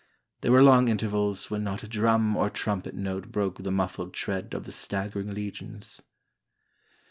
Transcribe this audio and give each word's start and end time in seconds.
There 0.41 0.51
were 0.51 0.63
long 0.63 0.87
intervals 0.87 1.51
when 1.51 1.63
not 1.63 1.83
a 1.83 1.87
drum 1.87 2.35
or 2.35 2.49
trumpet 2.49 2.95
note 2.95 3.31
broke 3.31 3.59
the 3.61 3.69
mufBed 3.69 4.13
tread 4.13 4.55
of 4.55 4.63
the 4.63 4.71
staggering 4.71 5.31
legions." 5.31 6.01